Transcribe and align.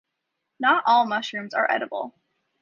Not 0.59 0.83
all 0.87 1.05
mushrooms 1.05 1.53
are 1.53 1.69
edible. 1.69 2.15